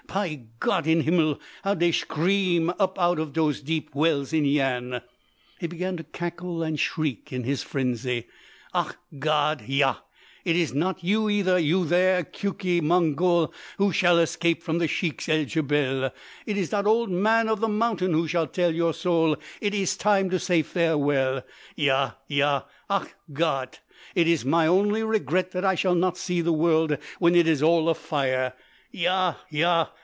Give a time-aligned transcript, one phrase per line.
[0.13, 5.01] Py Gott in Himmel, how dey schream up out of dose deep wells in Yian!"
[5.57, 8.27] He began to cackle and shriek in his frenzy.
[8.73, 9.99] "Ach Gott ja!
[10.43, 15.45] It iss not you either—you there, Keuke Mongol, who shall escape from the Sheiks el
[15.45, 16.11] Djebel!
[16.45, 19.95] It iss dot Old Man of the Mountain who shall tell your soul it iss
[19.95, 21.41] time to say farewell!
[21.77, 22.15] Ja!
[22.27, 22.63] Ja!
[22.89, 27.47] Ach Gott!—it iss my only regret that I shall not see the world when it
[27.47, 28.51] is all afire!
[28.91, 29.35] Ja!